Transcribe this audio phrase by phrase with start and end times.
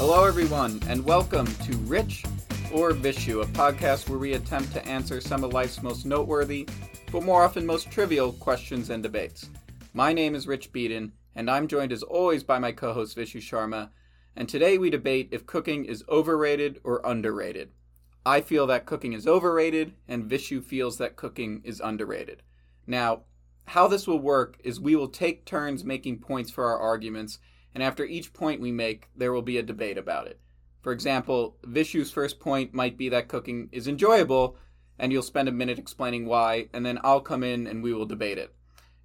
[0.00, 2.24] Hello, everyone, and welcome to Rich
[2.72, 6.66] or Vishu, a podcast where we attempt to answer some of life's most noteworthy,
[7.12, 9.50] but more often most trivial questions and debates.
[9.92, 13.42] My name is Rich Beaton, and I'm joined as always by my co host Vishu
[13.42, 13.90] Sharma,
[14.36, 17.68] and today we debate if cooking is overrated or underrated.
[18.24, 22.42] I feel that cooking is overrated, and Vishu feels that cooking is underrated.
[22.86, 23.24] Now,
[23.66, 27.38] how this will work is we will take turns making points for our arguments,
[27.74, 30.40] and after each point we make, there will be a debate about it.
[30.82, 34.56] For example, Vishu's first point might be that cooking is enjoyable,
[34.98, 38.06] and you'll spend a minute explaining why, and then I'll come in and we will
[38.06, 38.54] debate it.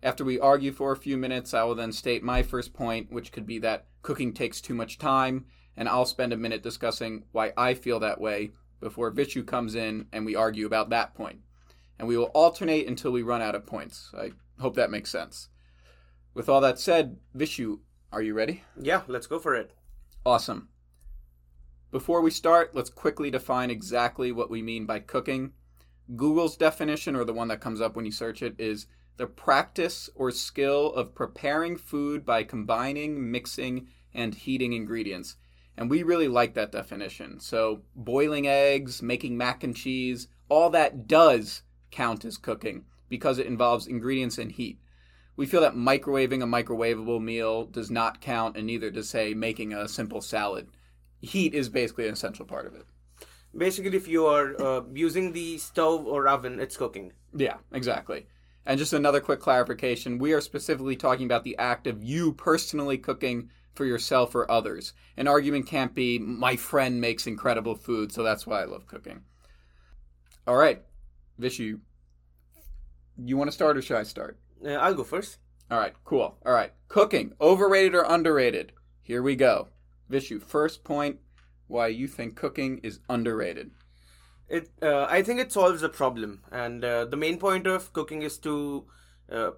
[0.01, 3.31] After we argue for a few minutes, I will then state my first point, which
[3.31, 5.45] could be that cooking takes too much time,
[5.75, 10.05] and I'll spend a minute discussing why I feel that way before Vishu comes in
[10.13, 11.39] and we argue about that point.
[11.97, 14.11] And we will alternate until we run out of points.
[14.17, 15.49] I hope that makes sense.
[16.33, 17.79] With all that said, Vishu,
[18.15, 18.63] are you ready?
[18.81, 19.71] Yeah, let's go for it.
[20.25, 20.69] Awesome.
[21.91, 25.51] Before we start, let's quickly define exactly what we mean by cooking.
[26.15, 30.09] Google's definition, or the one that comes up when you search it, is the practice
[30.15, 35.35] or skill of preparing food by combining, mixing, and heating ingredients.
[35.75, 37.41] And we really like that definition.
[37.41, 43.47] So, boiling eggs, making mac and cheese, all that does count as cooking because it
[43.47, 44.79] involves ingredients and heat.
[45.37, 49.73] We feel that microwaving a microwavable meal does not count, and neither does, say, making
[49.73, 50.69] a simple salad.
[51.21, 52.85] Heat is basically an essential part of it.
[53.55, 57.13] Basically, if you are uh, using the stove or oven, it's cooking.
[57.35, 58.27] Yeah, exactly.
[58.65, 62.97] And just another quick clarification we are specifically talking about the act of you personally
[62.97, 64.93] cooking for yourself or others.
[65.17, 69.21] An argument can't be, my friend makes incredible food, so that's why I love cooking.
[70.47, 70.81] All right,
[71.39, 71.79] Vishu,
[73.17, 74.39] you want to start or should I start?
[74.63, 75.39] Uh, I'll go first.
[75.71, 76.37] All right, cool.
[76.45, 78.71] All right, cooking, overrated or underrated?
[79.01, 79.69] Here we go.
[80.11, 81.17] Vishu, first point
[81.67, 83.71] why you think cooking is underrated.
[84.47, 88.21] It, uh, I think it solves a problem, and uh, the main point of cooking
[88.21, 88.85] is to
[89.31, 89.51] uh,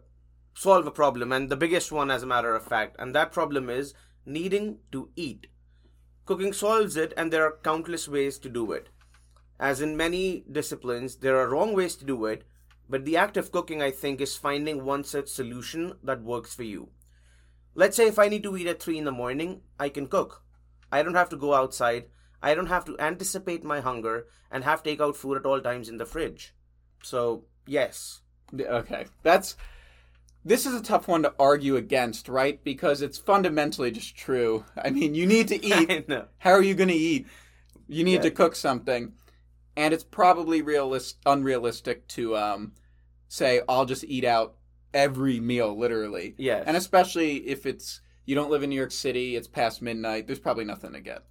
[0.54, 3.70] solve a problem, and the biggest one, as a matter of fact, and that problem
[3.70, 3.94] is
[4.26, 5.48] needing to eat.
[6.26, 8.88] Cooking solves it, and there are countless ways to do it.
[9.60, 12.44] As in many disciplines, there are wrong ways to do it,
[12.90, 16.64] but the act of cooking, I think, is finding one such solution that works for
[16.64, 16.90] you.
[17.76, 20.44] Let's say if I need to eat at 3 in the morning, I can cook.
[20.92, 22.06] I don't have to go outside.
[22.42, 25.98] I don't have to anticipate my hunger and have takeout food at all times in
[25.98, 26.54] the fridge.
[27.04, 28.22] So, yes.
[28.58, 29.06] Okay.
[29.24, 29.56] That's
[30.48, 32.64] this is a tough one to argue against, right?
[32.64, 34.64] Because it's fundamentally just true.
[34.82, 36.10] I mean, you need to eat.
[36.38, 37.28] How are you going to eat?
[37.88, 38.22] You need yeah.
[38.22, 39.14] to cook something.
[39.78, 42.74] And it's probably realist unrealistic to um,
[43.30, 44.56] say I'll just eat out
[44.94, 46.36] every meal literally.
[46.38, 46.64] Yes.
[46.68, 50.40] And especially if it's you don't live in New York City, it's past midnight, there's
[50.40, 51.24] probably nothing to get.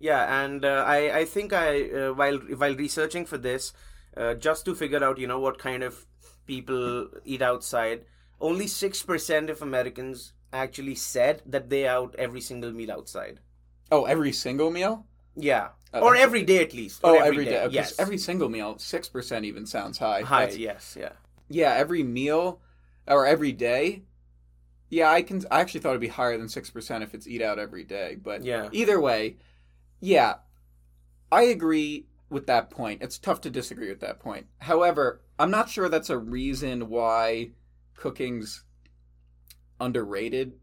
[0.00, 3.72] Yeah, and uh, I I think I uh, while while researching for this,
[4.16, 6.06] uh, just to figure out you know what kind of
[6.46, 8.04] people eat outside,
[8.40, 13.40] only six percent of Americans actually said that they out every single meal outside.
[13.90, 15.04] Oh, every single meal?
[15.34, 15.70] Yeah.
[15.94, 17.00] Oh, or every day at least.
[17.02, 17.52] oh, every day.
[17.52, 17.68] day.
[17.70, 17.98] Yes.
[17.98, 20.22] Every single meal, six percent even sounds high.
[20.22, 20.46] High.
[20.46, 20.96] That's, yes.
[20.98, 21.12] Yeah.
[21.48, 21.74] Yeah.
[21.74, 22.60] Every meal
[23.06, 24.02] or every day.
[24.90, 25.42] Yeah, I can.
[25.50, 28.16] I actually thought it'd be higher than six percent if it's eat out every day.
[28.22, 28.68] But yeah.
[28.72, 29.36] Either way,
[30.00, 30.36] yeah,
[31.30, 33.02] I agree with that point.
[33.02, 34.46] It's tough to disagree with that point.
[34.58, 37.50] However, I'm not sure that's a reason why
[37.96, 38.64] cooking's
[39.80, 40.54] underrated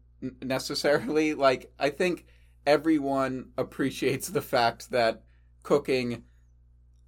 [0.42, 1.34] necessarily.
[1.34, 2.26] Like, I think
[2.66, 5.22] everyone appreciates the fact that
[5.62, 6.24] cooking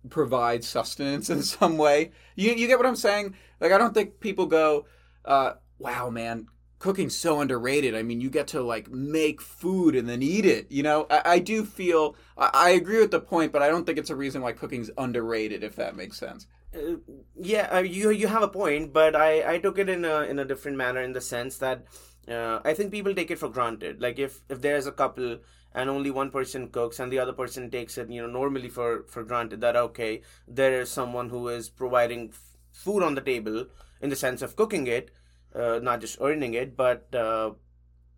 [0.09, 2.13] provides sustenance in some way.
[2.37, 3.35] You you get what I'm saying?
[3.61, 4.87] Like, I don't think people go,
[5.25, 6.47] uh, "Wow, man,
[6.79, 7.95] cooking's so underrated.
[7.95, 10.71] I mean, you get to like make food and then eat it.
[10.71, 13.85] You know, I, I do feel I, I, agree with the point, but I don't
[13.85, 15.65] think it's a reason why cooking's underrated.
[15.65, 16.47] If that makes sense.
[16.75, 16.97] Uh,
[17.37, 20.39] yeah, uh, you you have a point, but I I took it in a in
[20.39, 21.85] a different manner in the sense that
[22.27, 24.01] uh, I think people take it for granted.
[24.01, 25.39] Like if if there's a couple
[25.75, 29.05] and only one person cooks and the other person takes it, you know, normally for
[29.09, 33.67] for granted that okay, there is someone who is providing f- food on the table
[34.01, 35.11] in the sense of cooking it
[35.55, 37.53] uh, not just earning it, but uh,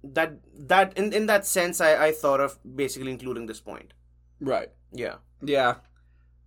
[0.03, 3.93] that that in in that sense, I I thought of basically including this point.
[4.41, 4.71] Right.
[4.93, 5.17] Yeah.
[5.43, 5.77] Yeah.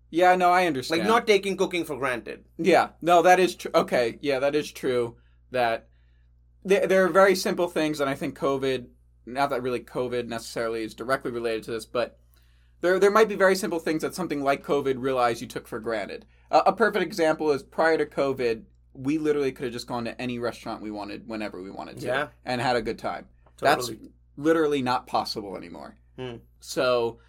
[0.10, 0.36] Yeah.
[0.36, 1.02] No, I understand.
[1.02, 2.46] Like not taking cooking for granted.
[2.58, 2.90] Yeah.
[3.02, 3.72] No, that is true.
[3.74, 4.18] Okay.
[4.22, 5.18] Yeah, that is true.
[5.52, 5.88] That
[6.64, 8.88] there there are very simple things, and I think COVID.
[9.26, 12.20] Not that really COVID necessarily is directly related to this, but
[12.82, 15.80] there there might be very simple things that something like COVID realized you took for
[15.80, 16.26] granted.
[16.52, 18.64] Uh, a perfect example is prior to COVID,
[18.94, 22.06] we literally could have just gone to any restaurant we wanted whenever we wanted to
[22.06, 22.28] yeah.
[22.46, 23.26] and had a good time.
[23.58, 23.96] Totally.
[23.96, 25.98] That's literally not possible anymore.
[26.18, 26.36] Hmm.
[26.60, 27.20] So,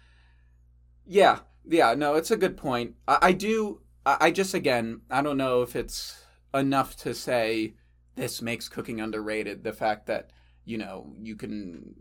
[1.05, 2.95] yeah, yeah, no, it's a good point.
[3.07, 3.81] I, I do.
[4.05, 6.21] I, I just again, I don't know if it's
[6.53, 7.75] enough to say
[8.15, 9.63] this makes cooking underrated.
[9.63, 10.31] The fact that
[10.63, 11.95] you know you can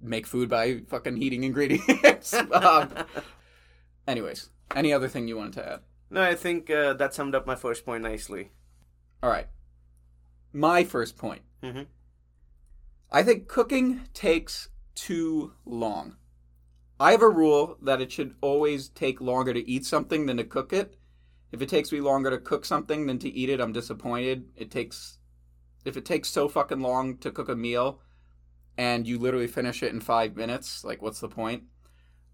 [0.00, 2.32] make food by fucking heating ingredients.
[2.52, 2.92] um,
[4.06, 5.80] anyways, any other thing you wanted to add?
[6.10, 8.50] No, I think uh, that summed up my first point nicely.
[9.22, 9.48] All right,
[10.52, 11.42] my first point.
[11.62, 11.86] Mhm.
[13.10, 16.16] I think cooking takes too long.
[17.00, 20.44] I have a rule that it should always take longer to eat something than to
[20.44, 20.96] cook it.
[21.50, 24.50] If it takes me longer to cook something than to eat it, I'm disappointed.
[24.54, 25.18] It takes
[25.84, 28.00] if it takes so fucking long to cook a meal
[28.76, 31.64] and you literally finish it in 5 minutes, like what's the point?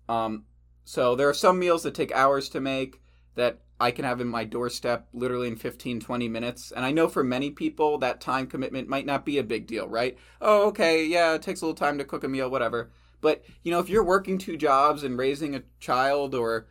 [0.08, 0.44] Um
[0.84, 3.00] so there are some meals that take hours to make
[3.34, 6.72] that I can have in my doorstep literally in 15, 20 minutes.
[6.74, 9.86] And I know for many people that time commitment might not be a big deal,
[9.86, 10.16] right?
[10.40, 12.90] Oh, okay, yeah, it takes a little time to cook a meal, whatever.
[13.20, 16.68] But, you know, if you're working two jobs and raising a child or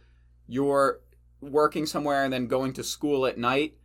[0.48, 1.02] you're
[1.42, 3.78] working somewhere and then going to school at night,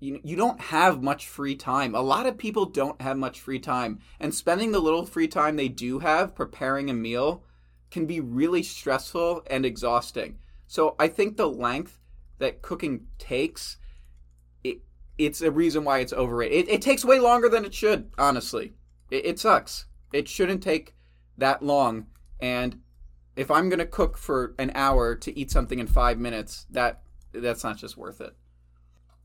[0.00, 1.94] you, you don't have much free time.
[1.94, 4.00] A lot of people don't have much free time.
[4.18, 7.44] And spending the little free time they do have preparing a meal
[7.90, 10.38] can be really stressful and exhausting.
[10.66, 11.98] So I think the length
[12.38, 13.76] that cooking takes,
[14.64, 14.78] it,
[15.18, 16.68] it's a reason why it's overrated.
[16.68, 18.72] It, it takes way longer than it should, honestly.
[19.10, 19.84] It, it sucks.
[20.12, 20.94] It shouldn't take
[21.36, 22.06] that long.
[22.40, 22.80] And
[23.36, 27.02] if I'm gonna cook for an hour to eat something in five minutes, that
[27.32, 28.34] that's not just worth it.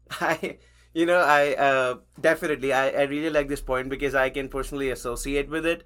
[0.22, 0.58] I,
[0.94, 4.90] you know, I uh, definitely, I, I really like this point because I can personally
[4.90, 5.84] associate with it.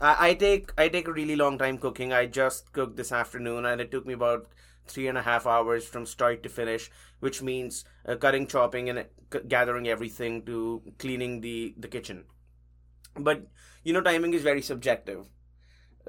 [0.00, 2.12] I, I take I take a really long time cooking.
[2.12, 4.48] I just cooked this afternoon, and it took me about
[4.86, 6.90] three and a half hours from start to finish,
[7.20, 12.24] which means uh, cutting, chopping, and uh, c- gathering everything to cleaning the the kitchen.
[13.18, 13.46] But
[13.84, 15.26] you know, timing is very subjective.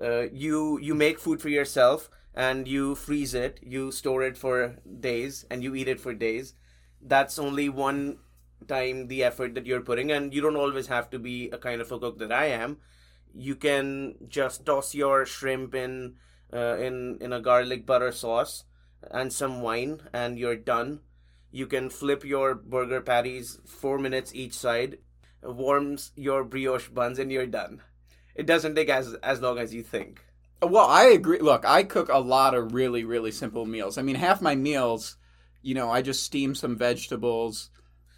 [0.02, 4.78] Uh, you you make food for yourself and you freeze it, you store it for
[5.02, 6.54] days, and you eat it for days.
[7.02, 8.18] That's only one
[8.68, 11.82] time the effort that you're putting, and you don't always have to be a kind
[11.82, 12.78] of a cook that I am.
[13.34, 16.16] You can just toss your shrimp in
[16.54, 18.64] uh, in in a garlic butter sauce
[19.12, 21.02] and some wine, and you're done.
[21.52, 24.98] You can flip your burger patties four minutes each side,
[25.44, 27.82] warms your brioche buns, and you're done.
[28.36, 30.24] It doesn't take as as long as you think.
[30.62, 31.40] Well, I agree.
[31.40, 33.98] Look, I cook a lot of really, really simple meals.
[33.98, 35.18] I mean, half my meals,
[35.62, 37.70] you know, I just steam some vegetables.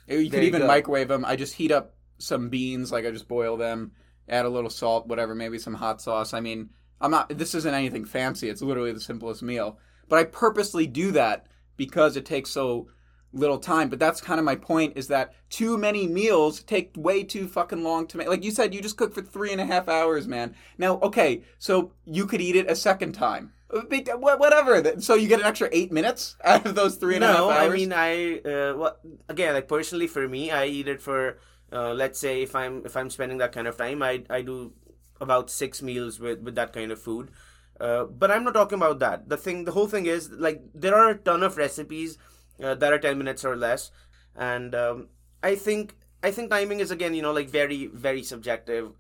[0.08, 0.68] You could even go.
[0.68, 1.26] microwave them.
[1.26, 3.92] I just heat up some beans, like I just boil them,
[4.28, 6.34] add a little salt, whatever, maybe some hot sauce.
[6.34, 6.70] I mean,
[7.02, 7.30] I'm not.
[7.38, 8.50] This isn't anything fancy.
[8.50, 9.78] It's literally the simplest meal.
[10.08, 11.48] But I purposely do that
[11.78, 12.88] because it takes so
[13.32, 13.90] little time.
[13.90, 17.84] But that's kind of my point: is that too many meals take way too fucking
[17.84, 18.28] long to make.
[18.28, 20.56] Like you said, you just cook for three and a half hours, man.
[20.78, 23.54] Now, okay, so you could eat it a second time.
[23.69, 25.01] Whatever.
[25.01, 27.50] So you get an extra eight minutes out of those three and a half no,
[27.50, 27.71] hours.
[27.71, 31.39] I mean I uh, well, again like personally for me, I eat it for
[31.71, 34.74] uh, let's say if I'm if I'm spending that kind of time, I I do
[35.21, 37.31] about six meals with with that kind of food.
[37.80, 39.30] Uh, but I'm not talking about that.
[39.30, 42.18] The thing, the whole thing is like there are a ton of recipes
[42.61, 43.92] uh, that are ten minutes or less,
[44.35, 45.07] and um,
[45.42, 48.92] I think I think timing is again you know like very very subjective.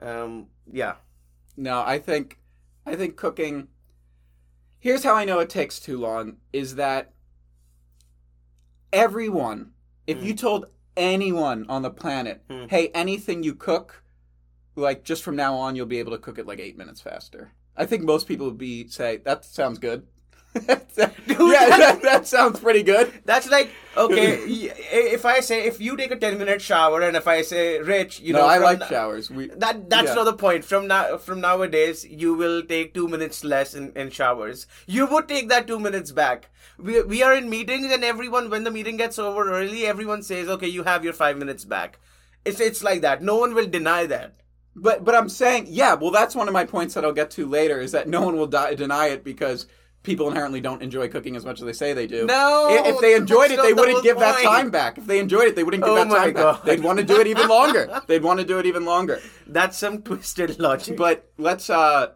[0.00, 0.96] Um, yeah,
[1.56, 2.38] No, I think
[2.86, 3.68] I think cooking
[4.80, 7.12] Here's how I know it takes too long is that
[8.92, 9.72] everyone
[10.06, 10.66] if you told
[10.96, 12.66] anyone on the planet, Hmm.
[12.68, 14.02] "Hey, anything you cook
[14.74, 17.52] like just from now on you'll be able to cook it like 8 minutes faster."
[17.76, 20.06] I think most people would be say, "That sounds good."
[20.66, 23.12] Yeah, that, that sounds pretty good.
[23.24, 24.36] That's like okay.
[24.44, 28.20] if I say if you take a ten minute shower, and if I say Rich,
[28.20, 29.30] you no, know, I like na- showers.
[29.30, 30.14] We That that's Yeah.
[30.14, 30.64] not the point.
[30.64, 34.66] From now from nowadays, you will take two minutes less in, in showers.
[34.86, 36.50] You would take that two minutes back.
[36.78, 40.48] We we are in meetings, and everyone when the meeting gets over early, everyone says,
[40.48, 41.98] "Okay, you have your five minutes back."
[42.44, 43.22] It's it's like that.
[43.22, 44.34] No one will deny that.
[44.76, 47.46] But but I'm saying, yeah, well, that's one of my points that I'll get to
[47.48, 49.66] later is that no one will di- deny it because
[50.08, 52.24] people inherently don't enjoy cooking as much as they say they do.
[52.24, 54.96] No, I- if they enjoyed it, they wouldn't give that time back.
[54.96, 56.56] If they enjoyed it, they wouldn't give Oh that time God.
[56.56, 56.64] back.
[56.64, 58.00] They'd want to do it even longer.
[58.06, 59.20] They'd want to do it even longer.
[59.46, 60.96] That's some twisted logic.
[60.96, 61.68] But let's.
[61.68, 62.12] uh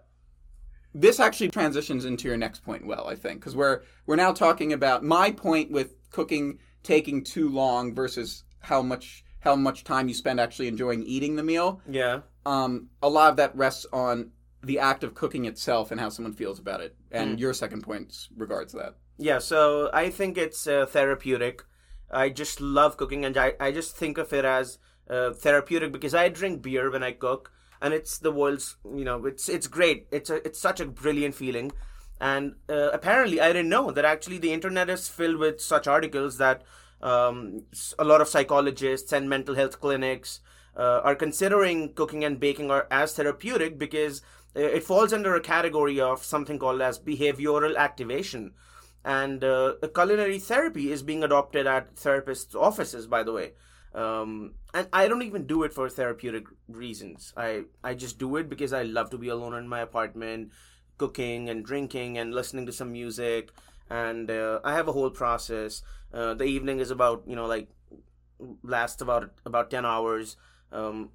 [0.94, 4.72] This actually transitions into your next point well, I think, because we're we're now talking
[4.72, 10.14] about my point with cooking taking too long versus how much how much time you
[10.14, 12.20] spend actually enjoying eating the meal yeah.
[12.46, 14.30] um, a lot of that rests on
[14.62, 16.96] the act of cooking itself and how someone feels about it.
[17.10, 18.96] And your second point regards that.
[19.18, 21.64] Yeah, so I think it's uh, therapeutic.
[22.10, 24.78] I just love cooking, and I, I just think of it as
[25.08, 27.50] uh, therapeutic because I drink beer when I cook.
[27.82, 30.06] and it's the world's you know it's it's great.
[30.12, 31.72] It's a it's such a brilliant feeling,
[32.20, 36.38] and uh, apparently I didn't know that actually the internet is filled with such articles
[36.38, 36.62] that
[37.02, 37.64] um,
[37.98, 40.40] a lot of psychologists and mental health clinics
[40.76, 44.22] uh, are considering cooking and baking are as therapeutic because
[44.54, 48.52] it falls under a category of something called as behavioral activation
[49.04, 53.52] and uh, culinary therapy is being adopted at therapists' offices, by the way.
[53.94, 57.34] Um, and I don't even do it for therapeutic reasons.
[57.36, 60.52] I I just do it because I love to be alone in my apartment,
[60.96, 63.50] cooking and drinking and listening to some music.
[63.90, 65.82] And uh, I have a whole process.
[66.14, 67.68] Uh, the evening is about you know like
[68.62, 70.36] lasts about about ten hours.
[70.70, 71.10] Um,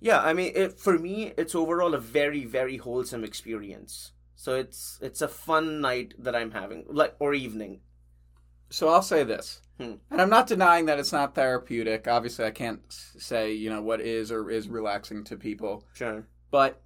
[0.00, 4.12] yeah, I mean, it, for me, it's overall a very very wholesome experience.
[4.34, 7.80] So it's it's a fun night that I'm having, like or evening.
[8.70, 9.94] So I'll say this, Hmm.
[10.10, 12.06] and I'm not denying that it's not therapeutic.
[12.08, 15.84] Obviously, I can't say you know what is or is relaxing to people.
[15.94, 16.26] Sure.
[16.50, 16.80] But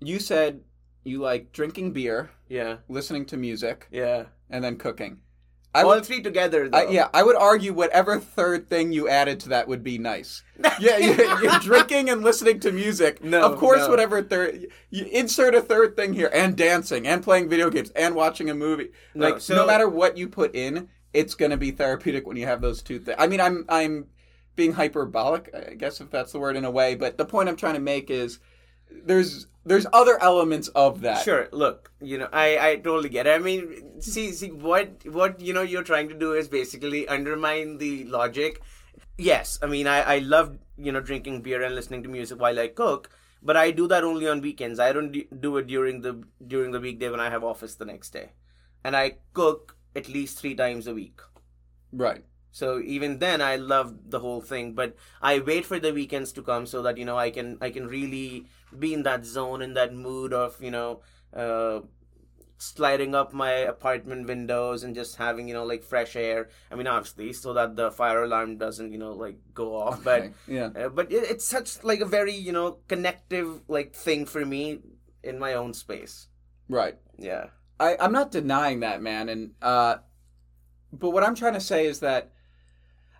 [0.00, 0.60] you said
[1.04, 2.78] you like drinking beer, Yeah.
[2.88, 4.26] listening to music, Yeah.
[4.50, 5.20] and then cooking.
[5.78, 6.68] I All would, three together.
[6.72, 10.42] I, yeah, I would argue whatever third thing you added to that would be nice.
[10.80, 13.22] Yeah, you, you're drinking and listening to music.
[13.22, 13.90] No, of course, no.
[13.90, 18.14] whatever third you insert a third thing here, and dancing, and playing video games, and
[18.14, 18.90] watching a movie.
[19.14, 22.46] No, Like so- no matter what you put in, it's gonna be therapeutic when you
[22.46, 23.16] have those two things.
[23.20, 24.06] I mean, I'm I'm
[24.56, 27.56] being hyperbolic, I guess if that's the word in a way, but the point I'm
[27.56, 28.40] trying to make is
[28.90, 31.24] there's there's other elements of that.
[31.24, 31.48] Sure.
[31.52, 33.34] Look, you know, I I totally get it.
[33.34, 37.78] I mean, see, see, what what you know you're trying to do is basically undermine
[37.78, 38.62] the logic.
[39.16, 42.58] Yes, I mean, I I love you know drinking beer and listening to music while
[42.58, 43.10] I cook,
[43.42, 44.80] but I do that only on weekends.
[44.80, 48.10] I don't do it during the during the weekday when I have office the next
[48.10, 48.30] day,
[48.84, 51.20] and I cook at least three times a week.
[51.92, 52.24] Right.
[52.50, 56.42] So even then, I love the whole thing, but I wait for the weekends to
[56.42, 59.74] come so that you know I can I can really be in that zone, in
[59.74, 61.00] that mood of you know
[61.34, 61.80] uh,
[62.56, 66.48] sliding up my apartment windows and just having you know like fresh air.
[66.70, 70.32] I mean, obviously, so that the fire alarm doesn't you know like go off, Okay,
[70.46, 70.70] but yeah.
[70.74, 74.80] uh, but it, it's such like a very you know connective like thing for me
[75.22, 76.28] in my own space.
[76.68, 76.96] Right.
[77.18, 77.46] Yeah.
[77.80, 79.28] I, I'm not denying that, man.
[79.28, 79.98] And uh,
[80.92, 82.32] but what I'm trying to say is that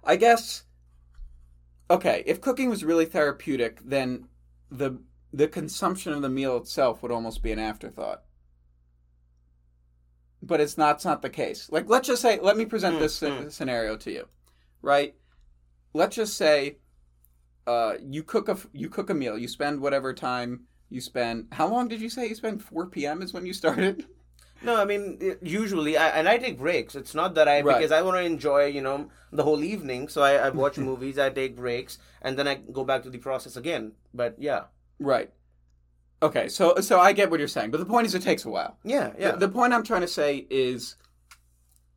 [0.09, 0.65] I guess
[1.91, 4.29] okay, if cooking was really therapeutic, then
[4.71, 4.99] the
[5.33, 8.23] the consumption of the meal itself would almost be an afterthought.
[10.43, 10.97] But it's not.
[10.97, 11.69] It's not the case.
[11.71, 12.39] Like, let's just say.
[12.41, 13.53] Let me present Mm, this mm.
[13.53, 14.29] scenario to you,
[14.83, 15.15] right?
[15.93, 16.79] Let's just say,
[17.67, 19.37] uh, you cook a you cook a meal.
[19.37, 21.49] You spend whatever time you spend.
[21.53, 22.63] How long did you say you spend?
[22.63, 23.21] Four p.m.
[23.21, 24.07] is when you started.
[24.63, 26.95] No, I mean usually, I, and I take breaks.
[26.95, 27.77] It's not that I Right.
[27.79, 30.09] because I want to enjoy, you know, the whole evening.
[30.09, 33.19] So I, I watch movies, I take breaks, and then I go back to the
[33.19, 33.93] process again.
[34.13, 34.65] But yeah,
[34.99, 35.31] Right.
[36.21, 38.51] Okay, so so I get what you're saying, but the point is it takes a
[38.51, 38.77] while.
[38.83, 39.31] yeah, yeah.
[39.33, 40.97] The, the point I'm trying to say is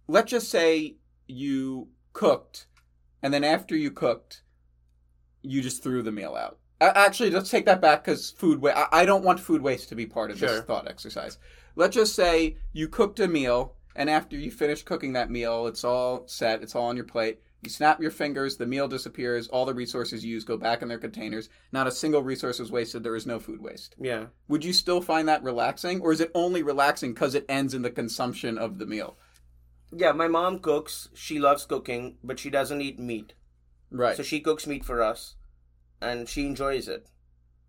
[0.08, 2.68] let's just say you cooked
[3.24, 4.44] and then after you cooked
[5.41, 6.60] you just threw the meal out.
[6.80, 9.96] Actually, let's take that back cuz food wa- I I don't want food waste to
[9.96, 11.38] be part of this thought exercise.
[11.75, 15.84] Let's just say you cooked a meal and after you finish cooking that meal, it's
[15.84, 17.42] all set, it's all on your plate.
[17.62, 20.98] You snap your fingers, the meal disappears, all the resources used go back in their
[20.98, 21.50] containers.
[21.72, 23.96] Not a single resource was wasted, there is no food waste.
[24.00, 24.25] yeah.
[24.48, 27.84] Would you still find that relaxing, or is it only relaxing because it ends in
[27.84, 29.16] the consumption of the meal?
[29.96, 31.10] Yeah, my mom cooks.
[31.13, 33.34] She loves cooking, but she doesn't eat meat.
[33.92, 34.16] Right.
[34.16, 35.36] So she cooks meat for us,
[36.01, 37.08] and she enjoys it.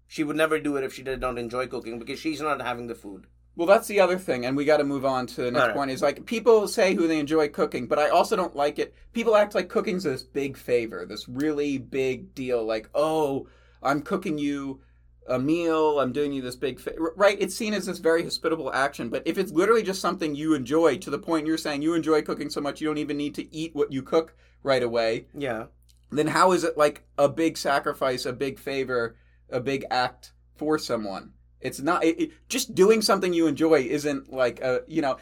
[0.06, 2.87] She would never do it if she did not enjoy cooking because she's not having
[2.87, 3.26] the food.
[3.56, 5.76] Well, that's the other thing, and we got to move on to the next Alright.
[5.76, 5.90] point.
[5.90, 8.94] Is like people say who they enjoy cooking, but I also don't like it.
[9.12, 12.64] People act like cooking's this big favor, this really big deal.
[12.64, 13.47] Like, oh,
[13.82, 14.80] I'm cooking you
[15.28, 16.00] a meal.
[16.00, 17.12] I'm doing you this big favor.
[17.16, 17.37] Right?
[17.40, 20.97] It's seen as this very hospitable action, but if it's literally just something you enjoy,
[20.99, 23.54] to the point you're saying you enjoy cooking so much you don't even need to
[23.54, 25.26] eat what you cook right away.
[25.37, 25.66] Yeah.
[26.11, 29.16] then how is it like a big sacrifice, a big favor,
[29.50, 31.32] a big act for someone?
[31.62, 35.16] It's not it, it- just doing something you enjoy isn't like a you know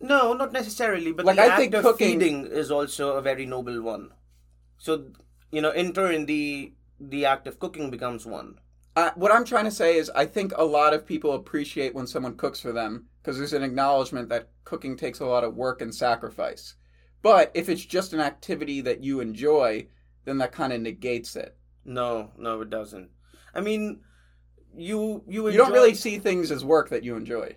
[0.00, 3.22] No, not necessarily, but Like, the I act think of cooking- feeding is also a
[3.22, 4.10] very noble one.
[4.78, 5.08] So,
[5.52, 8.58] you know, in turn, the the act of cooking becomes one.
[8.96, 12.06] uh, what I'm trying to say is I think a lot of people appreciate when
[12.06, 15.80] someone cooks for them because there's an acknowledgement that cooking takes a lot of work
[15.82, 16.74] and sacrifice.
[17.22, 19.86] But if it's just an activity that you enjoy,
[20.24, 21.56] then that kind of negates it.
[21.84, 23.10] No, no, it doesn't.
[23.54, 24.00] I mean,
[24.76, 27.56] you you You don't really see things as work that you enjoy.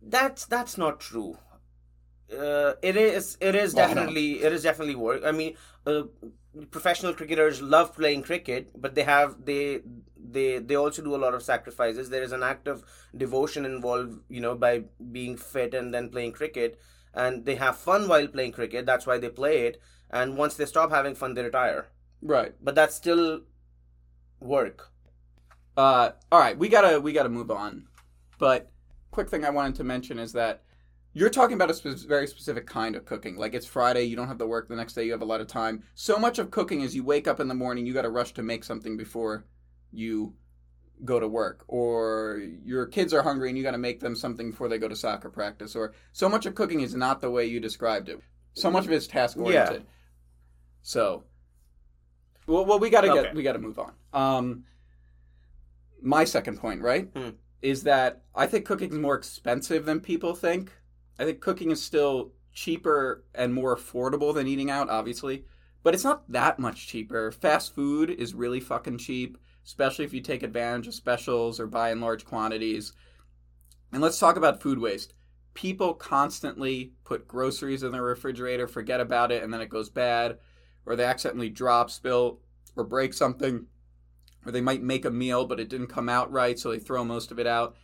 [0.00, 1.38] That's that's not true.
[2.32, 5.22] uh, it is it is Well, I don't- definitely it is definitely work.
[5.24, 6.04] I mean, uh,
[6.70, 9.82] professional cricketers love playing cricket, but they have they
[10.16, 12.08] they they also do a lot of sacrifices.
[12.10, 12.84] There is an act of
[13.16, 16.78] devotion involved, you know, by being fit and then playing cricket,
[17.14, 18.86] and they have fun while playing cricket.
[18.86, 19.80] That's why they play it.
[20.10, 21.88] And once they stop having fun, they retire.
[22.22, 22.54] Right.
[22.62, 23.42] But that's still
[24.40, 24.91] work.
[25.76, 27.86] Uh, all right, we gotta we gotta move on.
[28.38, 28.70] But
[29.10, 30.62] quick thing I wanted to mention is that
[31.14, 33.36] you're talking about a spe- very specific kind of cooking.
[33.36, 35.40] Like it's Friday, you don't have to work the next day, you have a lot
[35.40, 35.82] of time.
[35.94, 38.32] So much of cooking is you wake up in the morning, you got to rush
[38.34, 39.44] to make something before
[39.92, 40.34] you
[41.04, 44.50] go to work, or your kids are hungry and you got to make them something
[44.50, 45.76] before they go to soccer practice.
[45.76, 48.20] Or so much of cooking is not the way you described it.
[48.54, 49.82] So much of it is task oriented.
[49.82, 49.88] Yeah.
[50.82, 51.24] So,
[52.46, 53.92] well, well, we got to get we got to move on.
[54.12, 54.64] Um,
[56.02, 57.30] my second point, right, Hmm.
[57.60, 60.72] is that I think cooking is more expensive than people think.
[61.18, 65.44] I think cooking is still cheaper and more affordable than eating out, obviously,
[65.82, 67.30] but it's not that much cheaper.
[67.32, 71.90] Fast food is really fucking cheap, especially if you take advantage of specials or buy
[71.92, 72.92] in large quantities.
[73.92, 75.14] And let's talk about food waste.
[75.54, 80.38] People constantly put groceries in their refrigerator, forget about it, and then it goes bad,
[80.86, 82.40] or they accidentally drop, spill,
[82.74, 83.66] or break something,
[84.44, 87.04] or they might make a meal but it didn't come out right, so they throw
[87.04, 87.76] most of it out.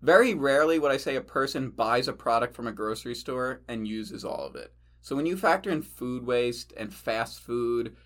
[0.00, 3.88] Very rarely would I say a person buys a product from a grocery store and
[3.88, 4.72] uses all of it.
[5.00, 7.96] So when you factor in food waste and fast food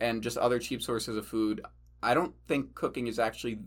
[0.00, 1.60] and just other cheap sources of food,
[2.02, 3.58] I don't think cooking is actually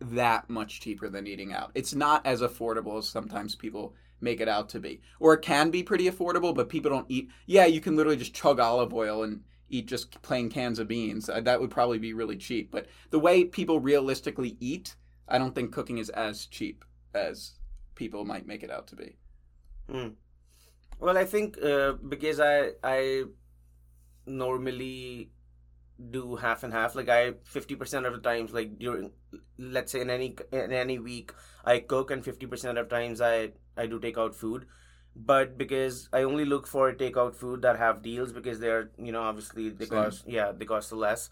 [0.00, 1.70] that much cheaper than eating out.
[1.74, 5.00] It's not as affordable as sometimes people make it out to be.
[5.20, 7.30] Or it can be pretty affordable, but people don't eat.
[7.46, 11.28] Yeah, you can literally just chug olive oil and eat just plain cans of beans.
[11.28, 12.70] Uh, That would probably be really cheap.
[12.70, 14.96] But the way people realistically eat,
[15.28, 17.58] I don't think cooking is as cheap as
[17.94, 19.16] people might make it out to be.
[20.98, 23.24] Well, I think uh, because I I
[24.26, 25.30] normally
[26.10, 26.94] do half and half.
[26.94, 29.12] Like I fifty percent of the times, like during
[29.58, 31.32] let's say in any in any week,
[31.64, 34.66] I cook, and fifty percent of times I I do take out food.
[35.18, 39.22] But because I only look for takeout food that have deals because they're you know
[39.22, 39.98] obviously they Same.
[39.98, 41.30] cost yeah they cost less.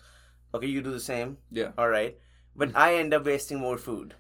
[0.55, 1.37] Okay, you do the same.
[1.51, 1.73] Yeah.
[1.77, 2.17] All right,
[2.57, 4.15] but I end up wasting more food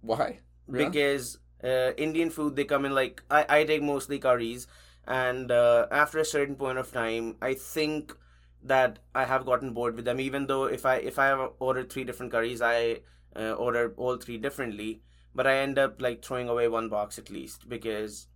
[0.00, 0.40] Why?
[0.66, 0.86] Really?
[0.86, 4.66] because uh, Indian food they come in like I, I take mostly curries
[5.06, 8.16] and uh, after a certain point of time I think
[8.62, 11.90] that I have gotten bored with them even though if I if I have ordered
[11.90, 13.00] three different curries I
[13.34, 15.02] uh, order all three differently
[15.34, 18.26] but I end up like throwing away one box at least because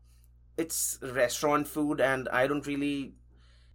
[0.56, 3.14] it's restaurant food and I don't really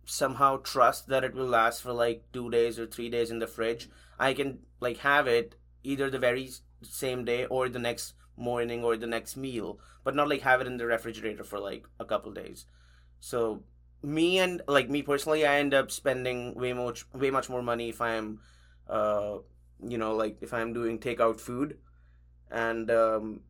[0.06, 3.48] somehow trust that it will last for like two days or three days in the
[3.48, 6.50] fridge I can like have it either the very
[6.82, 10.68] same day or the next morning or the next meal, but not like have it
[10.68, 12.66] in the refrigerator for like a couple days.
[13.20, 13.64] So
[14.04, 17.90] me and like me personally, I end up spending way much way much more money
[17.90, 18.40] if I'm,
[18.90, 19.38] uh,
[19.86, 21.78] you know, like if I'm doing takeout food,
[22.52, 23.42] and um,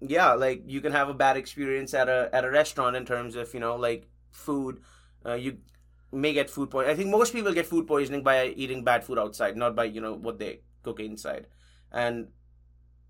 [0.00, 3.36] yeah, like you can have a bad experience at a at a restaurant in terms
[3.36, 4.80] of you know like food,
[5.26, 5.58] uh, you
[6.12, 6.92] may get food poisoning.
[6.94, 10.00] I think most people get food poisoning by eating bad food outside, not by you
[10.00, 11.46] know what they cook inside,
[11.92, 12.28] and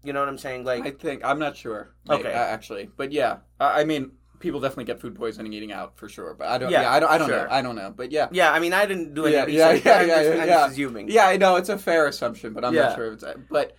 [0.03, 0.85] you know what I'm saying, like.
[0.87, 1.95] I think I'm not sure.
[2.09, 2.33] Okay.
[2.33, 6.09] uh, actually, but yeah, I, I mean, people definitely get food poisoning eating out for
[6.09, 6.35] sure.
[6.35, 6.71] But I don't.
[6.71, 7.11] Yeah, Yeah, I don't.
[7.11, 7.47] I don't know.
[7.51, 7.93] I don't know.
[7.97, 9.85] But yeah, Yeah, I mean, I didn't do any Yeah, research.
[9.87, 10.55] yeah, yeah, I'm yeah, just, yeah, I'm yeah.
[10.61, 11.09] just assuming.
[11.09, 12.83] yeah, I know it's a fair assumption, but I'm Yeah.
[12.89, 13.25] not sure if it's.
[13.51, 13.77] But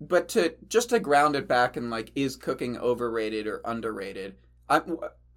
[0.00, 4.36] but to just to ground it back and like, is cooking overrated or underrated?
[4.68, 4.82] I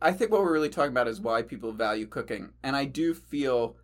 [0.02, 3.14] I think what we're really talking about is why people value cooking, and I do
[3.14, 3.76] feel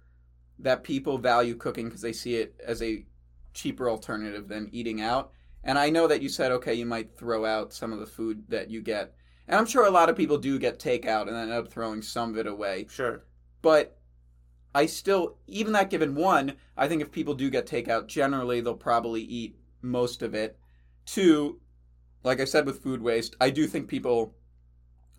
[0.60, 3.06] that people value cooking because they see it as a
[3.54, 5.32] cheaper alternative than eating out.
[5.64, 8.44] And I know that you said, okay, you might throw out some of the food
[8.50, 9.14] that you get.
[9.48, 12.02] And I'm sure a lot of people do get takeout and then end up throwing
[12.02, 12.88] some of it away.
[12.90, 13.24] Sure.
[13.62, 13.98] But
[14.74, 18.76] I still, even that given one, I think if people do get takeout, generally they'll
[18.76, 20.58] probably eat most of it.
[21.08, 21.60] Two,
[22.24, 24.36] like I said with food waste, I do think people,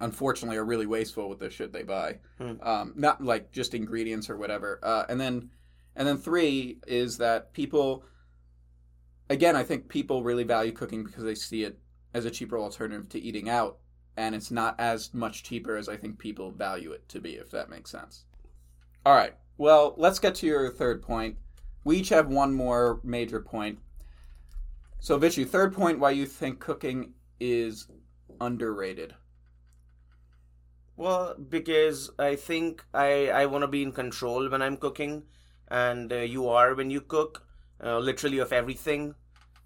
[0.00, 2.18] unfortunately, are really wasteful with the shit they buy.
[2.38, 2.52] Hmm.
[2.62, 4.78] Um, not like just ingredients or whatever.
[4.82, 5.50] Uh, and then,
[5.96, 8.04] and then three is that people,
[9.30, 11.78] again, I think people really value cooking because they see it
[12.14, 13.78] as a cheaper alternative to eating out,
[14.16, 17.50] and it's not as much cheaper as I think people value it to be, if
[17.50, 18.24] that makes sense.
[19.04, 19.34] All right.
[19.56, 21.36] Well, let's get to your third point.
[21.84, 23.78] We each have one more major point.
[25.00, 27.88] So, Vishu, third point why you think cooking is
[28.40, 29.14] underrated.
[30.96, 35.22] Well, because I think I I want to be in control when I'm cooking,
[35.68, 37.46] and uh, you are when you cook,
[37.82, 39.14] uh, literally of everything,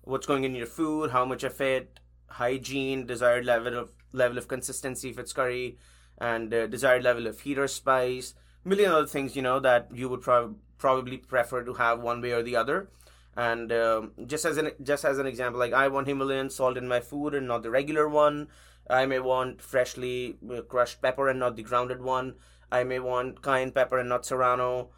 [0.02, 4.46] what's going in your food, how much of it, hygiene, desired level of level of
[4.48, 5.78] consistency if it's curry,
[6.18, 10.08] and uh, desired level of heat or spice, million other things you know that you
[10.08, 12.90] would prob- probably prefer to have one way or the other.
[13.36, 16.86] And um, just as an just as an example, like I want Himalayan salt in
[16.86, 18.48] my food and not the regular one.
[18.90, 22.34] I may want freshly uh, crushed pepper and not the grounded one.
[22.70, 24.90] I may want cayenne pepper and not serrano.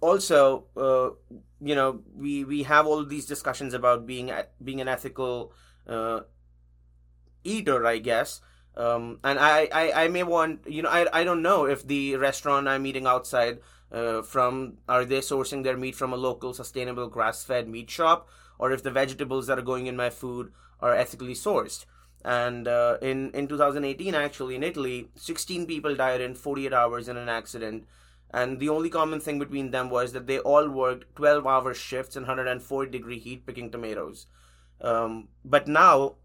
[0.00, 1.10] Also, uh,
[1.60, 4.30] you know, we we have all these discussions about being
[4.62, 5.52] being an ethical
[5.88, 6.20] uh,
[7.42, 8.40] eater, I guess.
[8.76, 12.16] Um, and I, I, I may want, you know, I, I don't know if the
[12.16, 13.60] restaurant I'm eating outside
[13.92, 18.28] uh, from are they sourcing their meat from a local sustainable grass-fed meat shop?
[18.58, 21.84] Or if the vegetables that are going in my food are ethically sourced?
[22.24, 27.16] And uh, in in 2018 actually in Italy 16 people died in 48 hours in
[27.16, 27.86] an accident.
[28.30, 32.16] And the only common thing between them was that they all worked 12 hour shifts
[32.16, 34.26] in 104 degree heat picking tomatoes.
[34.80, 36.16] Um, but now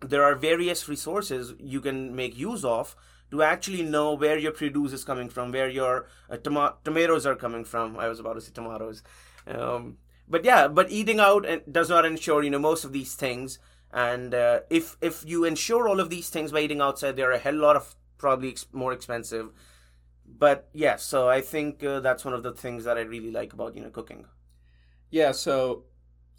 [0.00, 2.96] there are various resources you can make use of
[3.30, 7.34] to actually know where your produce is coming from, where your uh, tom- tomatoes are
[7.36, 7.98] coming from.
[7.98, 9.02] I was about to say tomatoes.
[9.46, 13.58] Um, but yeah, but eating out does not ensure you know most of these things.
[13.92, 17.38] And uh, if if you ensure all of these things by eating outside, they're a
[17.38, 19.50] hell lot of probably ex- more expensive.
[20.26, 23.52] But yeah, so I think uh, that's one of the things that I really like
[23.52, 24.26] about you know cooking.
[25.10, 25.84] Yeah, so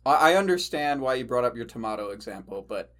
[0.06, 2.94] I understand why you brought up your tomato example, but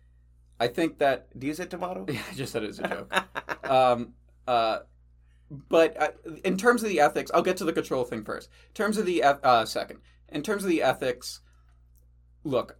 [0.60, 2.06] I think that do you say tomato?
[2.08, 3.14] Yeah, I just said it as a joke.
[3.70, 4.14] um,
[4.48, 4.80] uh,
[5.50, 6.10] but uh,
[6.44, 8.50] in terms of the ethics, I'll get to the control thing first.
[8.70, 10.00] In terms of the uh, second,
[10.30, 11.42] in terms of the ethics,
[12.44, 12.78] look,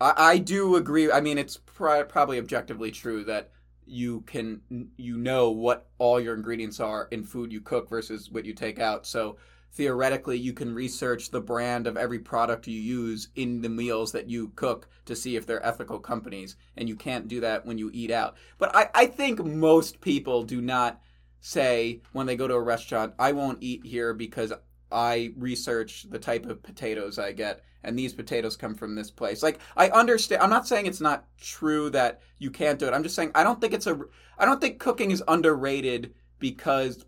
[0.00, 1.10] I, I do agree.
[1.10, 3.50] I mean, it's pr- probably objectively true that
[3.86, 4.62] you can
[4.96, 8.78] you know what all your ingredients are in food you cook versus what you take
[8.78, 9.06] out.
[9.06, 9.36] So
[9.74, 14.30] theoretically you can research the brand of every product you use in the meals that
[14.30, 17.90] you cook to see if they're ethical companies and you can't do that when you
[17.92, 18.36] eat out.
[18.58, 21.00] But i, I think most people do not
[21.40, 24.52] say when they go to a restaurant i won't eat here because
[24.90, 29.42] i research the type of potatoes i get and these potatoes come from this place.
[29.42, 32.94] Like i understand i'm not saying it's not true that you can't do it.
[32.94, 33.98] I'm just saying i don't think it's a
[34.38, 37.04] i don't think cooking is underrated because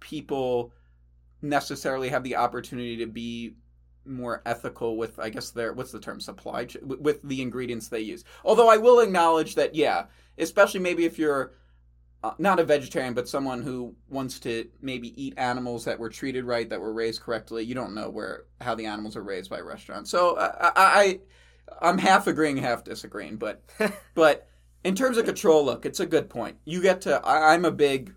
[0.00, 0.72] people
[1.44, 3.54] necessarily have the opportunity to be
[4.06, 8.00] more ethical with i guess their what's the term supply ch- with the ingredients they
[8.00, 8.24] use.
[8.44, 10.06] Although i will acknowledge that yeah
[10.38, 11.52] especially maybe if you're
[12.22, 16.44] uh, not a vegetarian but someone who wants to maybe eat animals that were treated
[16.44, 19.60] right that were raised correctly you don't know where how the animals are raised by
[19.60, 21.20] restaurants so uh, I,
[21.80, 23.62] I i'm half agreeing half disagreeing but
[24.14, 24.48] but
[24.84, 26.58] in terms of control look it's a good point.
[26.64, 28.12] You get to I, i'm a big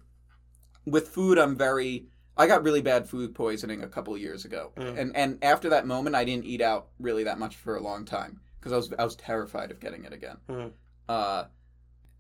[0.86, 2.08] with food i'm very
[2.38, 4.98] I got really bad food poisoning a couple years ago, mm.
[4.98, 8.06] and and after that moment, I didn't eat out really that much for a long
[8.06, 10.38] time because I was I was terrified of getting it again.
[10.50, 10.72] Mm.
[11.10, 11.46] Uh,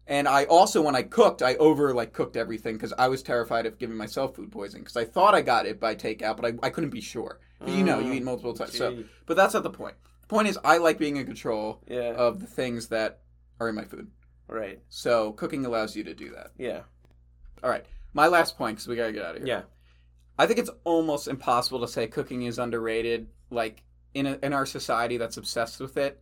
[0.08, 3.66] and I also when I cooked, I over like cooked everything because I was terrified
[3.66, 6.68] of giving myself food poisoning because I thought I got it by takeout, but I,
[6.68, 7.40] I couldn't be sure.
[7.62, 7.78] Mm.
[7.78, 8.26] You know, you eat mm.
[8.26, 8.72] multiple times.
[8.72, 8.78] Gee.
[8.78, 9.96] So, but that's not the point.
[10.22, 12.14] The point is, I like being in control yeah.
[12.14, 13.20] of the things that
[13.60, 14.10] are in my food.
[14.48, 14.80] Right.
[14.90, 16.52] So cooking allows you to do that.
[16.58, 16.82] Yeah.
[17.64, 17.86] All right.
[18.14, 19.48] My last point because we gotta get out of here.
[19.48, 19.62] Yeah.
[20.38, 24.66] I think it's almost impossible to say cooking is underrated, like in a, in our
[24.66, 26.22] society that's obsessed with it.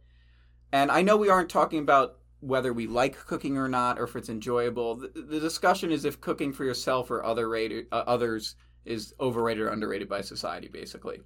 [0.72, 4.16] And I know we aren't talking about whether we like cooking or not, or if
[4.16, 4.96] it's enjoyable.
[4.96, 9.64] The, the discussion is if cooking for yourself or other rated, uh, others is overrated
[9.64, 10.68] or underrated by society.
[10.68, 11.22] Basically,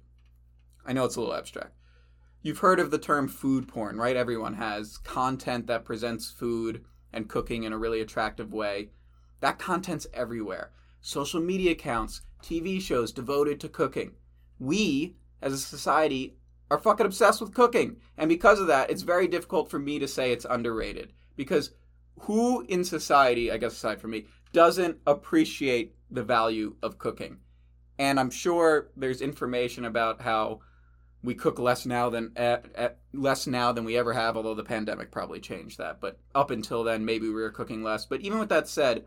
[0.86, 1.74] I know it's a little abstract.
[2.42, 4.16] You've heard of the term food porn, right?
[4.16, 8.90] Everyone has content that presents food and cooking in a really attractive way.
[9.40, 10.70] That content's everywhere.
[11.02, 14.12] Social media accounts TV shows devoted to cooking.
[14.58, 16.36] We, as a society,
[16.70, 17.96] are fucking obsessed with cooking.
[18.16, 21.12] And because of that, it's very difficult for me to say it's underrated.
[21.36, 21.72] Because
[22.20, 27.38] who in society, I guess aside from me, doesn't appreciate the value of cooking?
[27.98, 30.60] And I'm sure there's information about how
[31.22, 34.36] we cook less now than uh, uh, less now than we ever have.
[34.36, 38.06] Although the pandemic probably changed that, but up until then, maybe we were cooking less.
[38.06, 39.04] But even with that said,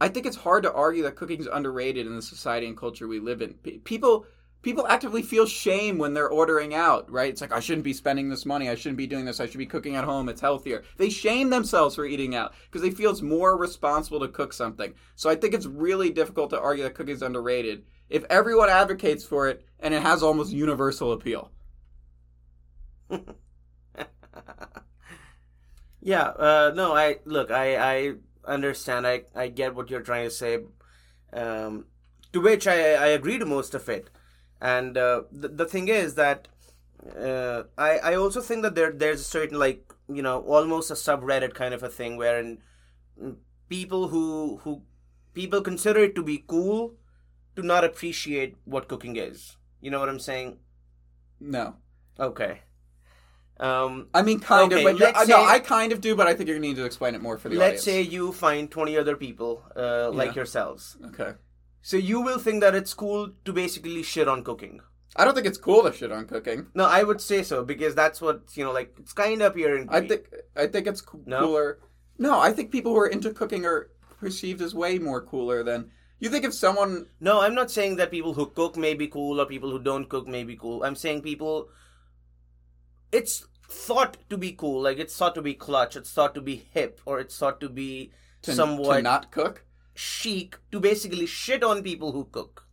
[0.00, 3.08] I think it's hard to argue that cooking is underrated in the society and culture
[3.08, 3.54] we live in.
[3.54, 4.26] P- people
[4.62, 7.30] people actively feel shame when they're ordering out, right?
[7.30, 8.68] It's like I shouldn't be spending this money.
[8.68, 9.38] I shouldn't be doing this.
[9.38, 10.28] I should be cooking at home.
[10.28, 10.82] It's healthier.
[10.96, 14.92] They shame themselves for eating out because they feel it's more responsible to cook something.
[15.14, 19.24] So I think it's really difficult to argue that cooking is underrated if everyone advocates
[19.24, 21.52] for it and it has almost universal appeal.
[26.00, 28.14] yeah, uh, no, I look, I, I
[28.46, 29.06] understand.
[29.06, 30.58] I I get what you're trying to say.
[31.32, 31.86] Um,
[32.32, 34.10] to which I I agree to most of it.
[34.60, 36.48] And uh, the the thing is that
[37.18, 40.94] uh, I I also think that there there's a certain like you know almost a
[40.94, 42.58] subreddit kind of a thing wherein
[43.68, 44.82] people who who
[45.34, 46.94] people consider it to be cool
[47.54, 49.56] to not appreciate what cooking is.
[49.80, 50.58] You know what I'm saying?
[51.40, 51.76] No.
[52.18, 52.62] Okay.
[53.58, 56.34] Um, I mean, kind Okay, of, but let's no, I kind of do, but I
[56.34, 57.84] think you're going to need to explain it more for the let's audience.
[57.84, 60.34] say you find 20 other people uh, like Yeah.
[60.36, 60.96] yourselves.
[61.06, 61.32] Okay.
[61.80, 64.80] So you will think that it's cool to basically shit on cooking.
[65.14, 66.66] I don't think it's cool to shit on cooking.
[66.74, 68.72] No, I would say so because that's what you know.
[68.72, 69.88] Like it's kind of here in.
[69.88, 71.40] I think I think it's No?
[71.40, 71.78] cooler.
[72.18, 73.88] No, I think people who are into cooking are
[74.20, 76.44] perceived as way more cooler than you think.
[76.44, 79.70] If someone, No, I'm not saying that people who cook may be cool or people
[79.70, 80.82] who don't cook may be cool.
[80.82, 81.70] I'm saying people.
[83.12, 86.56] It's thought to be cool, like it's thought to be clutch, it's thought to be
[86.72, 89.64] hip, or it's thought to be to, somewhat to not cook,
[89.94, 92.66] chic to basically shit on people who cook.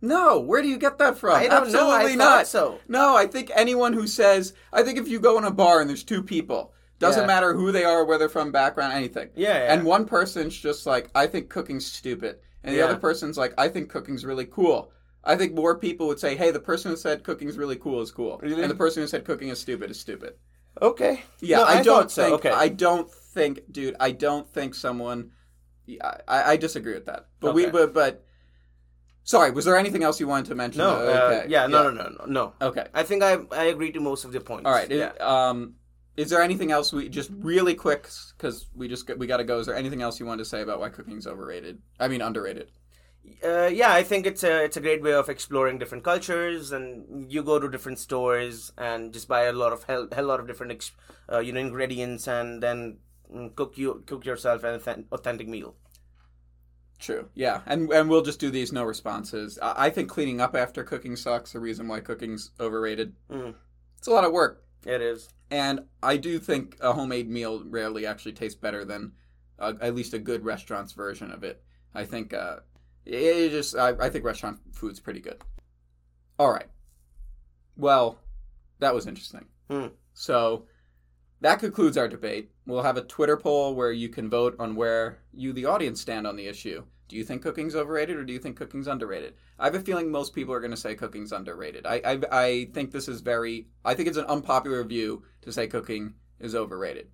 [0.00, 1.34] no, where do you get that from?
[1.36, 1.90] I don't know.
[1.90, 2.46] I Absolutely not.
[2.46, 2.78] so.
[2.88, 5.88] No, I think anyone who says, I think if you go in a bar and
[5.88, 7.26] there's two people, doesn't Yeah.
[7.26, 9.30] matter who they are, where they're from, background, anything.
[9.34, 9.72] Yeah, yeah.
[9.72, 12.36] And one person's just like, I think cooking's stupid.
[12.62, 12.84] And the Yeah.
[12.86, 14.92] other person's like, I think cooking's really cool.
[15.24, 18.00] I think more people would say, hey, the person who said cooking is really cool
[18.02, 18.38] is cool.
[18.42, 20.34] And the person who said cooking is stupid is stupid.
[20.82, 21.22] Okay.
[21.40, 22.22] Yeah, No, I, I don't so.
[22.22, 22.34] think.
[22.34, 22.50] Okay.
[22.50, 23.96] I don't think, dude.
[24.00, 25.30] I don't think someone.
[25.86, 27.26] Yeah, I, I disagree with that.
[27.40, 27.72] But we, Okay.
[27.72, 28.24] but, but.
[29.26, 30.78] Sorry, was there anything else you wanted to mention?
[30.80, 30.90] No.
[30.90, 31.46] Uh, Uh, okay.
[31.48, 31.66] yeah.
[31.66, 31.84] No.
[31.84, 31.90] No.
[31.90, 32.10] No.
[32.18, 32.24] No.
[32.26, 32.52] No.
[32.60, 32.86] Okay.
[32.92, 34.66] I think I I agree to most of the points.
[34.66, 34.90] All right.
[34.90, 35.12] Yeah.
[35.14, 35.74] Is, um,
[36.16, 38.06] is there anything else we just really quick
[38.36, 39.58] because we just we got to go?
[39.60, 41.78] Is there anything else you wanted to say about why cooking's overrated?
[41.98, 42.70] I mean, underrated.
[43.42, 47.30] Uh, yeah, I think it's a it's a great way of exploring different cultures, and
[47.30, 50.46] you go to different stores and just buy a lot of hell, hell lot of
[50.46, 50.92] different ex,
[51.30, 52.98] uh, you know ingredients, and then
[53.34, 55.74] mm, cook you cook yourself an authentic meal.
[56.98, 57.28] True.
[57.34, 59.58] Yeah, and and we'll just do these no responses.
[59.60, 61.52] I, I think cleaning up after cooking sucks.
[61.52, 63.14] The reason why cooking's overrated.
[63.30, 63.54] Mm.
[63.98, 64.64] It's a lot of work.
[64.86, 65.28] It is.
[65.50, 69.12] And I do think a homemade meal rarely actually tastes better than
[69.58, 71.62] uh, at least a good restaurant's version of it.
[71.94, 72.56] I think uh,
[73.06, 75.42] it just I, I think restaurant food's pretty good.
[76.38, 76.66] All right.
[77.76, 78.18] Well,
[78.80, 79.46] that was interesting.
[79.70, 79.88] Hmm.
[80.14, 80.66] So
[81.40, 82.50] that concludes our debate.
[82.66, 86.26] We'll have a Twitter poll where you can vote on where you, the audience, stand
[86.26, 86.84] on the issue.
[87.08, 89.34] Do you think cooking's overrated or do you think cooking's underrated?
[89.58, 91.86] I have a feeling most people are going to say cooking's underrated.
[91.86, 93.66] I, I I think this is very.
[93.84, 97.08] I think it's an unpopular view to say cooking is overrated,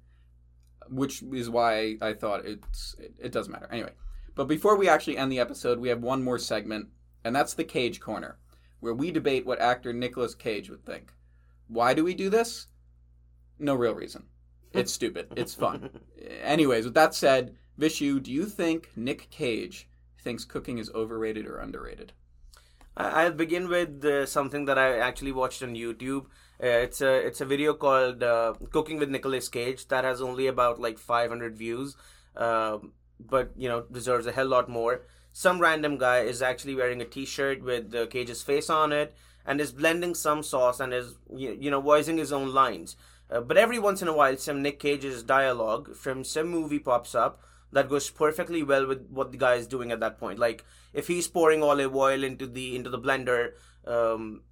[0.89, 3.93] which is why I thought it's it, it doesn't matter anyway.
[4.35, 6.89] But before we actually end the episode, we have one more segment,
[7.25, 8.39] and that's the Cage Corner,
[8.81, 11.13] where we debate what actor Nicolas Cage would think.
[11.69, 12.67] Why do we do this?
[13.59, 14.25] No real reason.
[14.73, 15.33] It's stupid.
[15.37, 15.91] It's fun.
[16.43, 19.89] Anyways, with that said, Vishu, do you think Nick Cage
[20.23, 22.13] thinks cooking is overrated or underrated?
[22.97, 26.27] I- I'll begin with uh, something that I actually watched on YouTube.
[26.63, 30.47] Uh, it's a it's a video called uh, "Cooking with Nicolas Cage" that has only
[30.47, 31.97] about like 500 views,
[32.37, 32.93] um,
[33.29, 35.03] but you know deserves a hell lot more.
[35.33, 39.15] Some random guy is actually wearing a T-shirt with uh, Cage's face on it
[39.47, 42.97] and is blending some sauce and is you know voicing his own lines.
[43.31, 47.15] Uh, but every once in a while, some Nick Cage's dialogue from some movie pops
[47.15, 47.41] up
[47.73, 50.39] that goes perfectly well with what the guy is doing at that point.
[50.39, 53.53] Like if he's pouring olive oil into the into the blender,
[53.87, 54.43] um,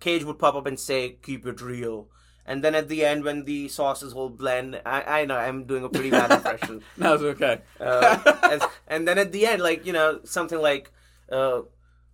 [0.00, 2.08] Cage would pop up and say, "Keep it real."
[2.48, 5.84] And then at the end, when the sauces whole blend, I, I know I'm doing
[5.84, 6.82] a pretty bad impression.
[6.96, 7.60] No, it's okay.
[7.78, 8.18] Uh,
[8.50, 10.90] and, and then at the end, like you know, something like,
[11.30, 11.60] uh,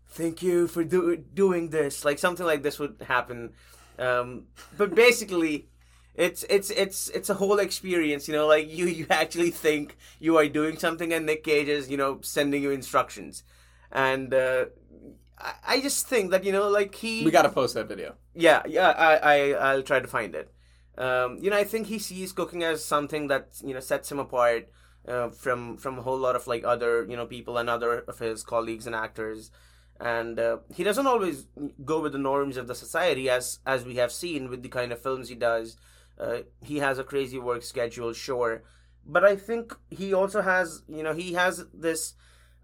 [0.09, 3.53] "Thank you for do- doing this," like something like this would happen.
[3.97, 5.69] Um, but basically,
[6.17, 8.27] it's it's it's it's a whole experience.
[8.27, 11.89] You know, like you you actually think you are doing something, and Nick Cage is
[11.89, 13.45] you know sending you instructions,
[13.93, 14.65] and uh,
[15.39, 18.15] I, I just think that you know like he we got to post that video.
[18.35, 20.53] yeah, yeah, I, I, I'll try to find it.
[20.97, 24.19] Um, you know, I think he sees cooking as something that you know sets him
[24.19, 24.69] apart
[25.09, 28.19] uh, from from a whole lot of like other you know people and other of
[28.19, 29.51] his colleagues and actors,
[30.01, 31.47] and uh, he doesn't always
[31.85, 34.93] go with the norms of the society as as we have seen with the kind
[34.93, 35.77] of films he does.
[36.19, 38.63] Uh, he has a crazy work schedule, sure,
[39.05, 42.15] but I think he also has you know he has this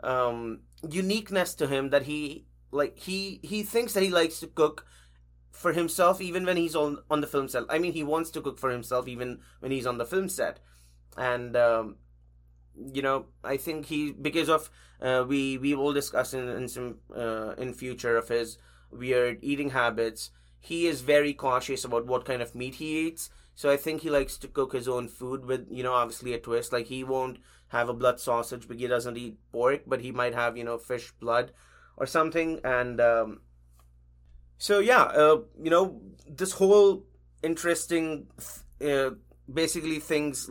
[0.05, 4.87] um, uniqueness to him that he like he he thinks that he likes to cook
[5.51, 7.65] for himself even when he's on on the film set.
[7.69, 10.61] I mean, he wants to cook for himself even when he's on the film set,
[11.17, 11.97] and um,
[12.93, 16.99] you know, I think he because of uh, we we will discuss in in some
[17.15, 18.59] uh, in future of his
[18.91, 20.31] weird eating habits.
[20.63, 23.31] He is very cautious about what kind of meat he eats.
[23.55, 26.39] So I think he likes to cook his own food with you know obviously a
[26.39, 26.73] twist.
[26.73, 30.35] Like he won't have a blood sausage because he doesn't eat pork, but he might
[30.35, 31.53] have you know fish blood
[32.01, 33.01] or something and.
[33.01, 33.41] Um,
[34.59, 37.05] so yeah, uh, you know, this whole
[37.43, 38.27] interesting,
[38.87, 39.11] uh,
[39.53, 40.51] basically things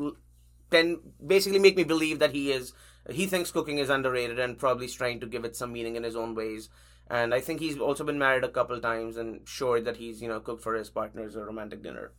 [0.72, 2.74] tend basically make me believe that he is
[3.10, 6.04] he thinks cooking is underrated and probably is trying to give it some meaning in
[6.04, 6.70] his own ways.
[7.08, 10.28] And I think he's also been married a couple times and sure that he's you
[10.28, 12.14] know cooked for his partners a romantic dinner.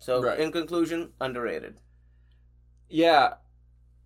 [0.00, 0.40] So Right.
[0.40, 1.80] in conclusion, underrated.
[2.88, 3.34] Yeah,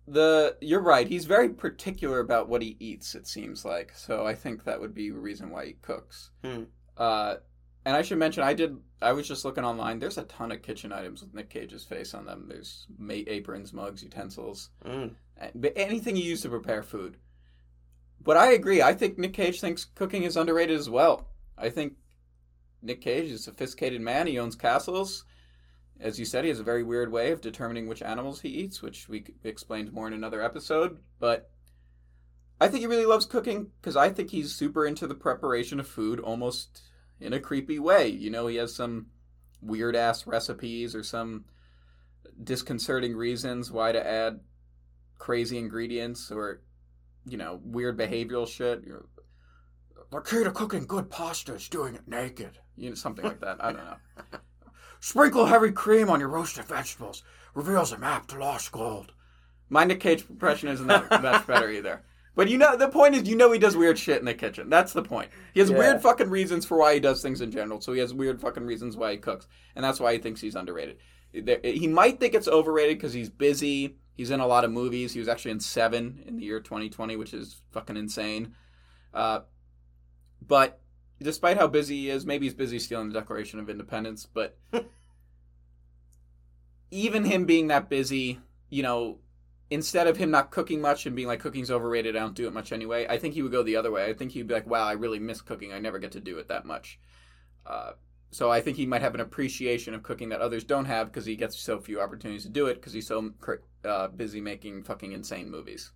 [0.07, 1.07] the you're right.
[1.07, 3.15] He's very particular about what he eats.
[3.15, 4.25] It seems like so.
[4.25, 6.31] I think that would be a reason why he cooks.
[6.43, 6.63] Hmm.
[6.97, 7.35] Uh,
[7.85, 8.77] and I should mention, I did.
[9.01, 9.99] I was just looking online.
[9.99, 12.45] There's a ton of kitchen items with Nick Cage's face on them.
[12.47, 15.15] There's mate aprons, mugs, utensils, Mm.
[15.75, 17.17] anything you use to prepare food.
[18.21, 18.81] But I agree.
[18.81, 21.27] I think Nick Cage thinks cooking is underrated as well.
[21.57, 21.95] I think
[22.81, 24.27] Nick Cage is a sophisticated man.
[24.27, 25.25] He owns castles.
[25.99, 28.81] As you said, he has a very weird way of determining which animals he eats,
[28.81, 30.97] which we explained more in another episode.
[31.19, 31.49] But
[32.59, 35.87] I think he really loves cooking because I think he's super into the preparation of
[35.87, 36.81] food almost
[37.19, 38.07] in a creepy way.
[38.07, 39.07] You know, he has some
[39.61, 41.45] weird ass recipes or some
[42.43, 44.39] disconcerting reasons why to add
[45.17, 46.61] crazy ingredients or,
[47.25, 48.83] you know, weird behavioral shit.
[50.11, 52.59] The key to cooking good pasta is doing it naked.
[52.75, 53.63] You know, something like that.
[53.63, 54.39] I don't know.
[55.03, 57.23] Sprinkle heavy cream on your roasted vegetables.
[57.55, 59.11] Reveals a map to lost gold.
[59.67, 62.03] My Nick Cage impression isn't that much better either.
[62.35, 64.69] But you know, the point is, you know, he does weird shit in the kitchen.
[64.69, 65.29] That's the point.
[65.53, 65.77] He has Yeah.
[65.77, 67.81] weird fucking reasons for why he does things in general.
[67.81, 70.55] So he has weird fucking reasons why he cooks, and that's why he thinks he's
[70.55, 70.99] underrated.
[71.33, 73.97] He might think it's overrated because he's busy.
[74.13, 75.11] He's in a lot of movies.
[75.11, 78.55] He was actually in seven in the year 2020, which is fucking insane.
[79.13, 79.41] Uh,
[80.41, 80.79] but
[81.23, 84.27] despite how busy he is, maybe he's busy stealing the Declaration of Independence.
[84.31, 84.57] But
[86.91, 89.19] even him being that busy, you know,
[89.69, 92.53] instead of him not cooking much and being like cooking's overrated, I don't do it
[92.53, 93.07] much anyway.
[93.09, 94.05] I think he would go the other way.
[94.05, 95.73] I think he'd be like, wow, I really miss cooking.
[95.73, 96.99] I never get to do it that much.
[97.65, 97.93] Uh,
[98.29, 101.25] so I think he might have an appreciation of cooking that others don't have because
[101.25, 103.31] he gets so few opportunities to do it because he's so
[103.85, 105.91] uh, busy making fucking insane movies.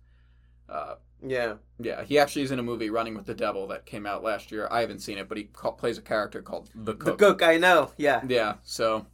[0.68, 1.54] Uh, Yeah.
[1.78, 4.52] yeah, he actually is in a movie, Running with the Devil, that came out last
[4.52, 4.68] year.
[4.70, 7.18] I haven't seen it, but he ca- plays a character called the Cook.
[7.18, 7.42] The Cook.
[7.42, 7.92] I know.
[7.96, 8.22] Yeah.
[8.28, 9.06] Yeah, so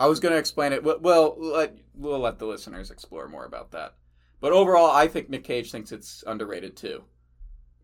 [0.00, 0.82] I was going to explain it.
[0.84, 3.94] Well, Well, let, we'll let the listeners explore more about that.
[4.40, 7.04] But overall, I think Nick Cage thinks it's underrated too.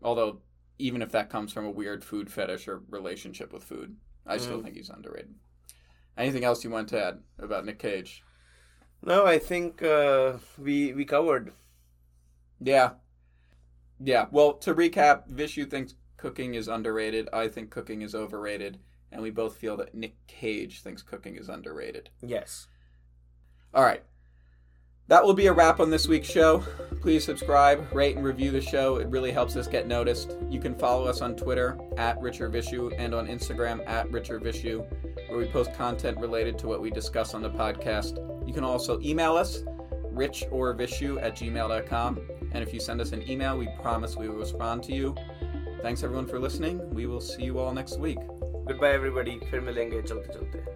[0.01, 0.41] Although,
[0.79, 4.59] even if that comes from a weird food fetish or relationship with food, I still
[4.59, 4.63] Mm.
[4.63, 5.33] think he's underrated.
[6.17, 8.23] Anything else you want to add about Nick Cage?
[9.01, 11.53] No, I think uh, we we covered.
[12.63, 12.91] Yeah.
[14.03, 14.25] Yeah.
[14.31, 17.29] Well, to recap, Vishu thinks cooking is underrated.
[17.33, 18.79] I think cooking is overrated.
[19.11, 22.09] And we both feel that Nick Cage thinks cooking is underrated.
[22.21, 22.67] Yes.
[23.73, 24.03] All right.
[25.07, 26.63] That will be a wrap on this week's show.
[27.01, 28.95] Please subscribe, rate, and review the show.
[28.95, 30.37] It really helps us get noticed.
[30.49, 34.29] You can follow us on Twitter at Rich or Vishu and on Instagram at Rich
[34.29, 34.85] or Vishu,
[35.27, 38.17] where we post content related to what we discuss on the podcast.
[38.47, 39.63] You can also email us,
[40.12, 42.20] richorvishu at gmail.com.
[42.52, 45.14] And if you send us an email, we promise we will respond to you.
[45.82, 46.88] Thanks everyone for listening.
[46.90, 48.18] We will see you all next week.
[48.66, 49.38] Goodbye, everybody.
[49.50, 50.71] फिर मिलेंगे चलते चलते